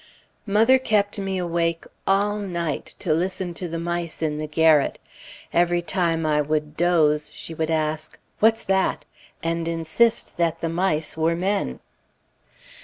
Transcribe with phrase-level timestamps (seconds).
[0.47, 4.97] Mother kept me awake all night to listen to the mice in the garret.
[5.53, 9.05] Every time I would doze she would ask, "What's that?"
[9.43, 11.81] and insist that the mice were men.